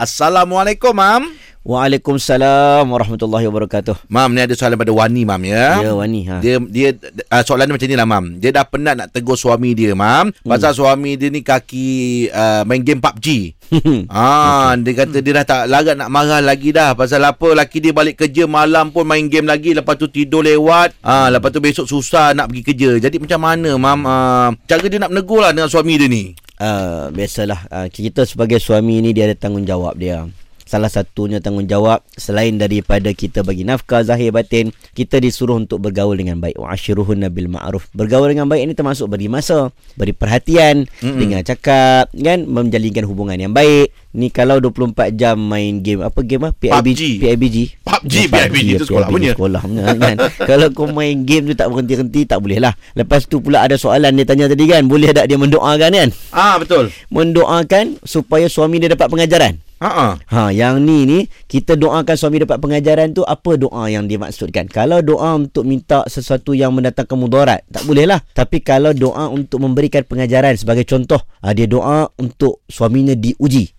[0.00, 1.28] Assalamualaikum, Mam.
[1.60, 4.08] Waalaikumsalam warahmatullahi wabarakatuh.
[4.08, 5.76] Mam, ni ada soalan pada Wani, Mam, ya.
[5.84, 6.24] Ya, Wani.
[6.24, 6.40] Ha.
[6.40, 6.96] Dia dia
[7.28, 8.24] uh, soalan dia macam ni lah mam.
[8.40, 10.32] Dia dah penat nak tegur suami dia mam.
[10.32, 10.48] Hmm.
[10.48, 13.60] Pasal suami dia ni kaki uh, main game PUBG.
[14.08, 14.88] ah, okay.
[14.88, 16.96] dia kata dia dah tak larat nak marah lagi dah.
[16.96, 19.76] Pasal apa laki dia balik kerja malam pun main game lagi.
[19.76, 20.96] Lepas tu tidur lewat.
[21.04, 22.90] Ah, lepas tu besok susah nak pergi kerja.
[23.04, 24.00] Jadi macam mana mam?
[24.08, 26.32] Uh, cara dia nak menegur lah dengan suami dia ni.
[26.60, 30.28] Uh, biasalah uh, kita sebagai suami ni dia ada tanggungjawab dia.
[30.70, 36.38] Salah satunya tanggungjawab selain daripada kita bagi nafkah zahir batin, kita disuruh untuk bergaul dengan
[36.38, 36.62] baik.
[36.62, 37.90] Wa ashiruhunna bil ma'ruf.
[37.90, 41.18] Bergaul dengan baik ini termasuk beri masa, beri perhatian, mm-hmm.
[41.18, 43.90] dengan cakap, kan, menjalinkan hubungan yang baik.
[44.14, 46.54] Ni kalau 24 jam main game apa game ah?
[46.54, 47.18] PUBG.
[47.18, 47.56] PUBG.
[47.82, 49.34] PUBG, PUBG itu sekolah punya.
[49.34, 50.16] Sekolah punya kan.
[50.54, 52.78] kalau kau main game tu tak berhenti-henti tak boleh lah.
[52.94, 56.08] Lepas tu pula ada soalan dia tanya tadi kan, boleh tak dia mendoakan kan?
[56.30, 56.94] Ah, betul.
[57.10, 59.58] Mendoakan supaya suami dia dapat pengajaran.
[59.80, 64.68] Ha Ha, yang ni ni kita doakan suami dapat pengajaran tu apa doa yang dimaksudkan?
[64.68, 68.20] Kalau doa untuk minta sesuatu yang mendatangkan mudarat, tak boleh lah.
[68.20, 73.72] Tapi kalau doa untuk memberikan pengajaran sebagai contoh, ha, dia doa untuk suaminya diuji.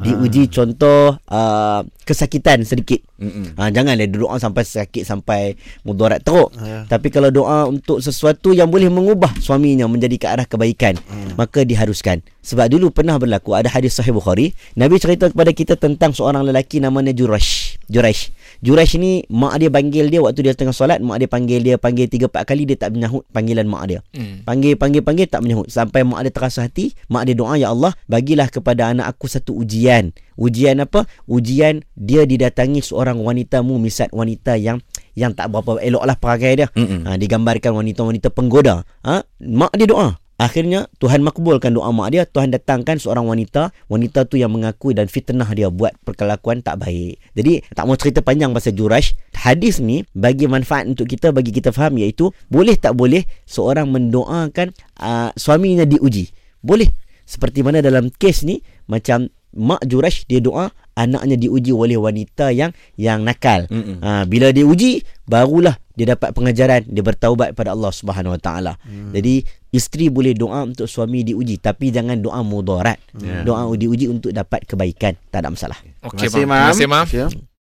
[0.00, 3.04] Diuji contoh uh, kesakitan sedikit.
[3.20, 3.54] Mm-mm.
[3.60, 6.50] Ha, jangan dia doa sampai sakit sampai mudarat teruk.
[6.58, 6.88] Ya.
[6.88, 11.36] Tapi kalau doa untuk sesuatu yang boleh mengubah suaminya menjadi ke arah kebaikan, hmm.
[11.38, 12.24] maka diharuskan.
[12.42, 16.82] Sebab dulu pernah berlaku ada hadis sahih Bukhari, Nabi cerita kepada kita tentang seorang lelaki
[16.82, 17.71] namanya Jurash.
[17.92, 18.32] Jurash.
[18.64, 22.08] Jurash ni mak dia panggil dia waktu dia tengah solat, mak dia panggil dia panggil
[22.08, 24.00] 3 4 kali dia tak menyahut panggilan mak dia.
[24.16, 24.40] Hmm.
[24.48, 27.92] Panggil panggil panggil tak menyahut sampai mak dia terasa hati, mak dia doa ya Allah,
[28.08, 30.16] bagilah kepada anak aku satu ujian.
[30.40, 31.04] Ujian apa?
[31.28, 34.80] Ujian dia didatangi seorang wanita mumisat wanita yang
[35.12, 36.68] yang tak berapa elok lah perangai dia.
[36.72, 37.04] Mm-mm.
[37.04, 38.88] Ha, digambarkan wanita-wanita penggoda.
[39.04, 40.21] Ha, mak dia doa.
[40.42, 42.26] Akhirnya Tuhan makbulkan doa mak dia.
[42.26, 43.70] Tuhan datangkan seorang wanita.
[43.86, 47.14] Wanita tu yang mengakui dan fitnah dia buat perkelakuan tak baik.
[47.38, 49.14] Jadi tak mau cerita panjang pasal Jurash.
[49.38, 54.74] Hadis ni bagi manfaat untuk kita, bagi kita faham iaitu boleh tak boleh seorang mendoakan
[54.98, 56.34] uh, suaminya diuji.
[56.58, 56.90] Boleh.
[57.22, 58.58] Seperti mana dalam kes ni
[58.90, 63.64] macam mak Jurash dia doa anaknya diuji oleh wanita yang yang nakal.
[63.68, 64.00] Mm-mm.
[64.04, 68.72] Ha, bila dia uji barulah dia dapat pengajaran dia bertaubat pada Allah Subhanahu Wa Taala.
[69.12, 73.00] Jadi isteri boleh doa untuk suami diuji tapi jangan doa mudarat.
[73.16, 73.44] Ya.
[73.44, 75.16] Doa diuji untuk dapat kebaikan.
[75.28, 75.78] Tak ada masalah.
[76.04, 76.56] Okey, Terima kasih, Mam.
[76.56, 77.06] Terima kasih, Mam.
[77.08, 77.50] Terima kasih, Mam.